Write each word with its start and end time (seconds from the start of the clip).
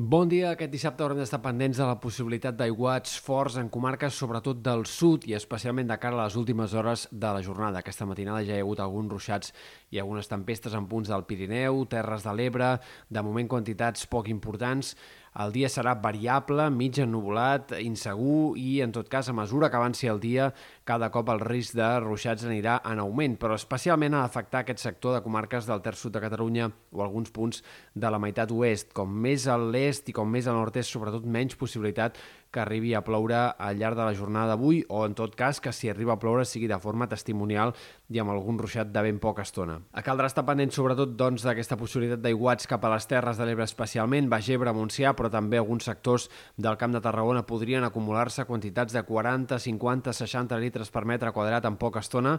Bon 0.00 0.30
dia. 0.30 0.54
Aquest 0.54 0.70
dissabte 0.72 1.04
haurem 1.04 1.18
d'estar 1.20 1.42
pendents 1.44 1.76
de 1.76 1.84
la 1.84 1.98
possibilitat 2.00 2.54
d'aiguats 2.56 3.18
forts 3.20 3.58
en 3.60 3.66
comarques, 3.68 4.14
sobretot 4.16 4.62
del 4.64 4.86
sud 4.88 5.26
i 5.28 5.34
especialment 5.36 5.90
de 5.90 5.98
cara 6.00 6.16
a 6.16 6.22
les 6.22 6.38
últimes 6.40 6.72
hores 6.72 7.02
de 7.12 7.32
la 7.36 7.42
jornada. 7.44 7.82
Aquesta 7.82 8.06
matinada 8.08 8.40
ja 8.40 8.54
hi 8.54 8.62
ha 8.62 8.64
hagut 8.64 8.80
alguns 8.80 9.12
ruixats 9.12 9.52
i 9.92 10.00
algunes 10.00 10.32
tempestes 10.32 10.72
en 10.72 10.86
punts 10.88 11.12
del 11.12 11.26
Pirineu, 11.28 11.84
Terres 11.84 12.24
de 12.24 12.32
l'Ebre, 12.32 12.70
de 13.10 13.24
moment 13.26 13.52
quantitats 13.52 14.08
poc 14.08 14.32
importants. 14.32 14.94
El 15.38 15.52
dia 15.54 15.68
serà 15.70 15.94
variable, 15.94 16.64
mig 16.74 16.98
ennuvolat, 16.98 17.76
insegur 17.78 18.56
i, 18.58 18.80
en 18.82 18.90
tot 18.90 19.06
cas, 19.08 19.28
a 19.30 19.34
mesura 19.36 19.70
que 19.70 19.78
avanci 19.78 20.10
el 20.10 20.18
dia, 20.18 20.48
cada 20.84 21.10
cop 21.14 21.30
el 21.30 21.38
risc 21.44 21.76
de 21.78 21.86
ruixats 22.02 22.48
anirà 22.48 22.80
en 22.90 22.98
augment, 22.98 23.36
però 23.38 23.54
especialment 23.54 24.16
ha 24.16 24.24
d'afectar 24.24 24.64
aquest 24.64 24.82
sector 24.82 25.14
de 25.14 25.22
comarques 25.22 25.68
del 25.70 25.84
terç 25.84 26.02
sud 26.02 26.16
de 26.16 26.24
Catalunya 26.24 26.66
o 26.90 27.04
alguns 27.04 27.30
punts 27.30 27.62
de 27.94 28.10
la 28.10 28.18
meitat 28.18 28.50
oest. 28.50 28.90
Com 28.96 29.14
més 29.22 29.46
a 29.46 29.54
l'est 29.60 30.10
i 30.10 30.16
com 30.16 30.26
més 30.26 30.50
al 30.50 30.58
nord-est, 30.58 30.90
sobretot 30.90 31.28
menys 31.30 31.54
possibilitat 31.54 32.18
que 32.50 32.58
arribi 32.58 32.94
a 32.98 33.02
ploure 33.06 33.38
al 33.54 33.78
llarg 33.78 33.94
de 33.94 34.04
la 34.08 34.14
jornada 34.18 34.56
d'avui 34.56 34.82
o, 34.88 35.04
en 35.06 35.14
tot 35.14 35.36
cas, 35.38 35.60
que 35.62 35.70
si 35.72 35.88
arriba 35.88 36.16
a 36.16 36.18
ploure 36.18 36.44
sigui 36.44 36.66
de 36.66 36.78
forma 36.82 37.06
testimonial 37.06 37.76
i 38.10 38.18
amb 38.18 38.34
algun 38.34 38.58
ruixat 38.58 38.90
de 38.90 39.04
ben 39.06 39.20
poca 39.22 39.44
estona. 39.46 39.78
Caldrà 40.02 40.26
estar 40.26 40.42
pendent 40.48 40.74
sobretot 40.74 41.14
doncs, 41.14 41.46
d'aquesta 41.46 41.78
possibilitat 41.78 42.24
d'aiguats 42.24 42.66
cap 42.66 42.84
a 42.84 42.90
les 42.96 43.06
Terres 43.06 43.38
de 43.38 43.46
l'Ebre 43.46 43.68
especialment, 43.68 44.26
Baix 44.32 44.50
Ebre, 44.50 44.74
Montsià, 44.74 45.14
però 45.20 45.28
també 45.28 45.60
alguns 45.60 45.84
sectors 45.84 46.30
del 46.56 46.78
Camp 46.80 46.96
de 46.96 47.04
Tarragona 47.04 47.44
podrien 47.44 47.84
acumular-se 47.84 48.46
quantitats 48.48 48.96
de 48.96 49.04
40, 49.04 49.60
50, 49.60 50.16
60 50.16 50.60
litres 50.62 50.88
per 50.90 51.04
metre 51.04 51.34
quadrat 51.36 51.68
en 51.68 51.76
poca 51.76 52.00
estona 52.00 52.38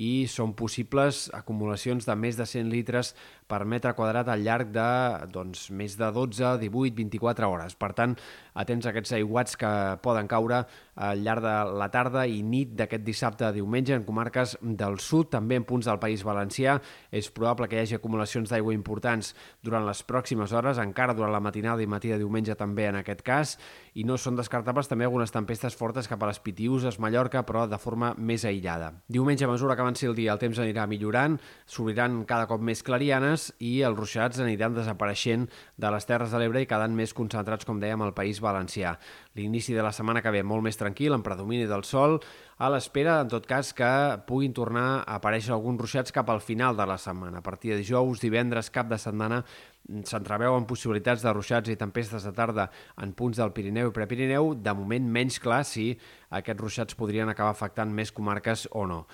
i 0.00 0.24
són 0.32 0.54
possibles 0.56 1.26
acumulacions 1.36 2.08
de 2.08 2.16
més 2.16 2.38
de 2.40 2.46
100 2.48 2.72
litres 2.72 3.12
per 3.52 3.66
metre 3.68 3.92
quadrat 3.92 4.30
al 4.32 4.40
llarg 4.46 4.70
de 4.72 4.88
doncs, 5.32 5.66
més 5.76 5.98
de 6.00 6.08
12, 6.08 6.56
18, 6.62 6.94
24 6.96 7.50
hores. 7.52 7.76
Per 7.76 7.92
tant, 7.96 8.16
atents 8.56 8.86
a 8.86 8.92
aquests 8.92 9.12
aiguats 9.18 9.58
que 9.60 9.72
poden 10.04 10.30
caure 10.30 10.62
al 10.96 11.20
llarg 11.24 11.44
de 11.44 11.54
la 11.76 11.90
tarda 11.92 12.24
i 12.28 12.40
nit 12.44 12.72
d'aquest 12.78 13.04
dissabte 13.04 13.44
a 13.44 13.52
diumenge 13.52 13.96
en 13.96 14.06
comarques 14.08 14.56
del 14.62 14.98
sud, 15.04 15.28
també 15.34 15.60
en 15.60 15.68
punts 15.68 15.90
del 15.90 16.00
País 16.00 16.24
Valencià. 16.24 16.78
És 17.12 17.28
probable 17.34 17.68
que 17.68 17.76
hi 17.76 17.84
hagi 17.84 17.98
acumulacions 17.98 18.48
d'aigua 18.52 18.72
importants 18.76 19.34
durant 19.60 19.84
les 19.84 20.00
pròximes 20.08 20.56
hores, 20.56 20.80
encara 20.80 21.16
durant 21.16 21.32
la 21.34 21.44
matinada 21.44 21.84
i 21.84 21.90
matí 21.90 22.12
de 22.12 22.21
diumenge 22.22 22.56
també 22.56 22.86
en 22.88 23.02
aquest 23.02 23.20
cas, 23.26 23.56
i 23.92 24.06
no 24.08 24.16
són 24.16 24.38
descartables 24.38 24.88
també 24.88 25.04
algunes 25.04 25.34
tempestes 25.34 25.76
fortes 25.76 26.08
cap 26.08 26.22
a 26.22 26.30
les 26.30 26.40
Pitiuses, 26.40 26.96
Mallorca, 27.02 27.42
però 27.44 27.66
de 27.68 27.78
forma 27.82 28.14
més 28.16 28.46
aïllada. 28.48 28.92
Diumenge, 29.12 29.44
a 29.44 29.50
mesura 29.50 29.76
que 29.76 29.84
avanci 29.84 30.08
el 30.08 30.16
dia, 30.16 30.32
el 30.32 30.40
temps 30.40 30.62
anirà 30.62 30.86
millorant, 30.88 31.36
s'obriran 31.68 32.22
cada 32.28 32.48
cop 32.48 32.62
més 32.64 32.80
clarianes 32.86 33.50
i 33.60 33.74
els 33.84 33.98
ruixats 33.98 34.40
aniran 34.40 34.78
desapareixent 34.78 35.48
de 35.76 35.92
les 35.92 36.08
Terres 36.08 36.32
de 36.32 36.40
l'Ebre 36.40 36.62
i 36.64 36.70
quedant 36.70 36.96
més 36.96 37.12
concentrats, 37.12 37.68
com 37.68 37.82
dèiem, 37.82 38.00
al 38.00 38.16
País 38.16 38.40
Valencià. 38.40 38.96
L'inici 39.36 39.76
de 39.76 39.84
la 39.84 39.92
setmana 39.92 40.22
que 40.24 40.32
ve 40.32 40.42
molt 40.42 40.64
més 40.64 40.80
tranquil, 40.80 41.12
en 41.12 41.24
predomini 41.26 41.68
del 41.68 41.84
sol, 41.84 42.20
a 42.62 42.68
l'espera, 42.70 43.16
en 43.24 43.30
tot 43.32 43.46
cas, 43.50 43.72
que 43.74 43.90
puguin 44.28 44.52
tornar 44.54 45.02
a 45.02 45.16
aparèixer 45.18 45.50
alguns 45.52 45.80
ruixats 45.82 46.14
cap 46.14 46.28
al 46.30 46.40
final 46.40 46.76
de 46.78 46.86
la 46.86 46.98
setmana. 47.00 47.40
A 47.40 47.44
partir 47.44 47.72
de 47.72 47.80
dijous, 47.80 48.22
divendres, 48.22 48.70
cap 48.70 48.86
de 48.88 49.00
setmana, 49.02 49.40
s'entreveuen 50.04 50.66
possibilitats 50.68 51.24
de 51.24 51.32
ruixats 51.34 51.72
i 51.72 51.78
tempestes 51.78 52.24
de 52.26 52.32
tarda 52.36 52.68
en 53.02 53.12
punts 53.18 53.40
del 53.40 53.52
Pirineu 53.56 53.90
i 53.90 53.94
Prepirineu, 53.96 54.54
de 54.54 54.74
moment 54.78 55.08
menys 55.18 55.40
clar 55.42 55.62
si 55.68 55.92
aquests 56.30 56.62
ruixats 56.62 56.98
podrien 56.98 57.28
acabar 57.28 57.52
afectant 57.54 57.92
més 57.92 58.14
comarques 58.14 58.68
o 58.70 58.86
no. 58.86 59.04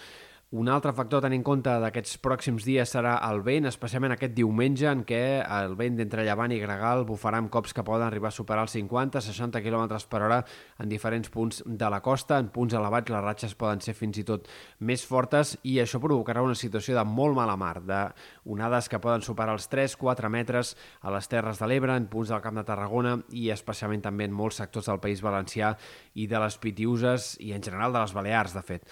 Un 0.50 0.70
altre 0.72 0.94
factor 0.96 1.20
a 1.20 1.26
tenir 1.26 1.36
en 1.42 1.42
compte 1.44 1.72
d'aquests 1.82 2.14
pròxims 2.24 2.64
dies 2.64 2.88
serà 2.94 3.18
el 3.26 3.42
vent, 3.44 3.66
especialment 3.68 4.14
aquest 4.14 4.32
diumenge 4.32 4.86
en 4.88 5.02
què 5.04 5.42
el 5.44 5.74
vent 5.76 5.98
d'entre 5.98 6.22
llevant 6.24 6.54
i 6.56 6.60
gregal 6.62 7.04
bufarà 7.04 7.36
amb 7.42 7.50
cops 7.52 7.76
que 7.76 7.84
poden 7.84 8.06
arribar 8.06 8.30
a 8.30 8.36
superar 8.36 8.62
els 8.64 8.72
50-60 8.72 9.60
km 9.60 9.84
per 10.08 10.22
hora 10.24 10.38
en 10.80 10.88
diferents 10.88 11.28
punts 11.28 11.60
de 11.66 11.90
la 11.92 11.98
costa. 12.00 12.38
En 12.40 12.48
punts 12.54 12.72
elevats 12.72 13.12
les 13.12 13.24
ratxes 13.26 13.52
poden 13.60 13.84
ser 13.84 13.92
fins 13.98 14.22
i 14.22 14.24
tot 14.24 14.48
més 14.80 15.04
fortes 15.04 15.52
i 15.68 15.76
això 15.84 16.00
provocarà 16.00 16.40
una 16.40 16.56
situació 16.56 16.96
de 16.96 17.04
molt 17.04 17.36
mala 17.36 17.58
mar, 17.60 17.82
de 17.84 18.00
onades 18.48 18.88
que 18.88 19.02
poden 19.04 19.20
superar 19.20 19.52
els 19.52 19.68
3-4 19.68 20.32
metres 20.32 20.72
a 21.02 21.12
les 21.12 21.28
Terres 21.28 21.60
de 21.60 21.68
l'Ebre, 21.68 21.92
en 21.92 22.08
punts 22.08 22.32
del 22.32 22.40
Camp 22.40 22.56
de 22.56 22.64
Tarragona 22.72 23.18
i 23.36 23.50
especialment 23.52 24.08
també 24.08 24.24
en 24.24 24.40
molts 24.40 24.64
sectors 24.64 24.88
del 24.88 25.04
País 25.04 25.20
Valencià 25.20 25.74
i 26.16 26.24
de 26.24 26.40
les 26.40 26.56
Pitiuses 26.56 27.34
i 27.44 27.52
en 27.52 27.60
general 27.60 27.92
de 27.92 28.00
les 28.00 28.16
Balears, 28.16 28.56
de 28.56 28.64
fet. 28.64 28.88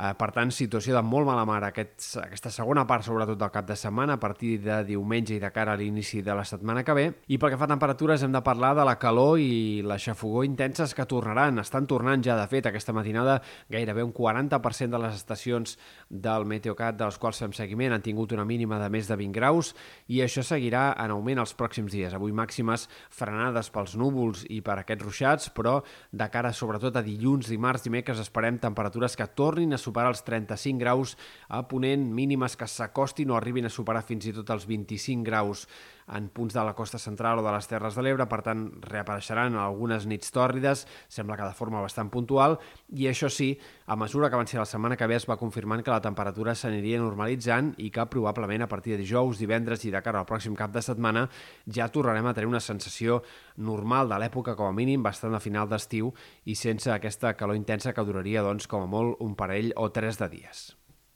Eh, 0.00 0.14
per 0.16 0.30
tant, 0.32 0.48
situació 0.48 0.94
de 0.96 1.02
molt 1.04 1.26
mala 1.28 1.42
mar 1.44 1.58
aquest, 1.66 2.14
aquesta 2.22 2.48
segona 2.54 2.86
part, 2.88 3.04
sobretot 3.04 3.36
del 3.36 3.50
cap 3.52 3.66
de 3.68 3.74
setmana, 3.76 4.14
a 4.16 4.20
partir 4.20 4.54
de 4.64 4.78
diumenge 4.88 5.34
i 5.34 5.40
de 5.42 5.50
cara 5.52 5.74
a 5.74 5.76
l'inici 5.76 6.22
de 6.24 6.32
la 6.36 6.44
setmana 6.48 6.80
que 6.86 6.94
ve. 6.96 7.04
I 7.28 7.36
pel 7.36 7.52
que 7.52 7.58
fa 7.60 7.66
a 7.68 7.72
temperatures 7.74 8.24
hem 8.24 8.32
de 8.32 8.40
parlar 8.40 8.72
de 8.78 8.86
la 8.88 8.96
calor 9.02 9.36
i 9.42 9.82
la 9.84 9.98
xafogó 10.00 10.40
intenses 10.46 10.94
que 10.96 11.04
tornaran. 11.04 11.60
Estan 11.60 11.88
tornant 11.90 12.24
ja, 12.24 12.38
de 12.38 12.46
fet, 12.48 12.70
aquesta 12.70 12.94
matinada 12.96 13.42
gairebé 13.68 14.06
un 14.06 14.14
40% 14.16 14.96
de 14.96 15.02
les 15.04 15.18
estacions 15.20 15.76
del 16.08 16.48
Meteocat 16.48 16.96
de 16.96 17.10
les 17.10 17.20
quals 17.20 17.42
fem 17.44 17.52
seguiment 17.52 17.92
han 17.92 18.06
tingut 18.06 18.32
una 18.32 18.48
mínima 18.48 18.80
de 18.80 18.88
més 18.88 19.10
de 19.10 19.20
20 19.20 19.36
graus 19.36 19.74
i 20.08 20.22
això 20.24 20.40
seguirà 20.46 20.94
en 20.96 21.12
augment 21.12 21.44
els 21.44 21.52
pròxims 21.52 21.92
dies. 21.92 22.16
Avui 22.16 22.32
màximes 22.32 22.86
frenades 23.12 23.68
pels 23.68 23.98
núvols 24.00 24.46
i 24.48 24.62
per 24.64 24.78
aquests 24.80 25.04
ruixats, 25.04 25.52
però 25.52 25.82
de 26.10 26.32
cara 26.32 26.54
sobretot 26.56 26.96
a 26.96 27.04
dilluns, 27.04 27.52
dimarts, 27.52 27.84
dimecres 27.84 28.24
esperem 28.24 28.56
temperatures 28.64 29.18
que 29.18 29.28
tornin 29.36 29.76
a 29.76 29.82
superar 29.90 30.14
els 30.14 30.22
35 30.26 30.80
graus 30.80 31.16
a 31.50 31.64
Ponent, 31.68 32.06
mínimes 32.14 32.56
que 32.56 32.68
s'acostin 32.70 33.30
o 33.30 33.38
arribin 33.38 33.66
a 33.66 33.74
superar 33.74 34.04
fins 34.06 34.30
i 34.30 34.34
tot 34.36 34.54
els 34.54 34.66
25 34.70 35.26
graus 35.26 35.66
en 36.16 36.28
punts 36.34 36.54
de 36.54 36.64
la 36.64 36.74
costa 36.74 36.98
central 36.98 37.38
o 37.38 37.44
de 37.44 37.52
les 37.54 37.68
Terres 37.70 37.94
de 37.94 38.02
l'Ebre, 38.02 38.26
per 38.30 38.40
tant 38.46 38.66
reapareixeran 38.84 39.56
algunes 39.58 40.06
nits 40.10 40.32
tòrrides, 40.34 40.86
sembla 41.08 41.36
que 41.38 41.46
de 41.46 41.56
forma 41.56 41.82
bastant 41.82 42.10
puntual, 42.10 42.58
i 42.96 43.06
això 43.10 43.30
sí, 43.30 43.52
a 43.86 43.96
mesura 43.96 44.30
que 44.30 44.38
avanci 44.38 44.58
la 44.58 44.66
setmana 44.68 44.96
que 44.96 45.06
ve 45.10 45.18
es 45.18 45.28
va 45.28 45.38
confirmant 45.40 45.84
que 45.84 45.94
la 45.94 46.02
temperatura 46.02 46.54
s'aniria 46.54 47.00
normalitzant 47.02 47.74
i 47.78 47.90
que 47.94 48.08
probablement 48.10 48.66
a 48.66 48.70
partir 48.70 48.96
de 48.96 49.02
dijous, 49.04 49.38
divendres 49.38 49.84
i 49.84 49.94
de 49.94 50.02
cara 50.02 50.22
al 50.22 50.28
pròxim 50.28 50.56
cap 50.58 50.74
de 50.74 50.82
setmana 50.82 51.28
ja 51.66 51.88
tornarem 51.88 52.26
a 52.26 52.34
tenir 52.34 52.50
una 52.50 52.64
sensació 52.64 53.22
normal 53.56 54.10
de 54.10 54.18
l'època 54.18 54.56
com 54.56 54.70
a 54.70 54.74
mínim, 54.74 55.02
bastant 55.02 55.34
a 55.36 55.42
final 55.42 55.68
d'estiu 55.70 56.12
i 56.44 56.58
sense 56.58 56.90
aquesta 56.90 57.36
calor 57.36 57.58
intensa 57.58 57.94
que 57.94 58.04
duraria 58.04 58.42
doncs 58.42 58.66
com 58.66 58.84
a 58.84 58.90
molt 58.90 59.20
un 59.20 59.36
parell 59.36 59.74
o 59.76 59.90
tres 59.94 60.18
de 60.18 60.30
dies. 60.32 60.79